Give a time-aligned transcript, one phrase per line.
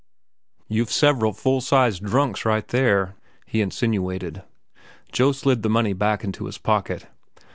[0.67, 3.13] "You've several full sized drunks right there,"
[3.45, 4.41] he insinuated.
[5.11, 7.05] Joe slid the money back into his pocket.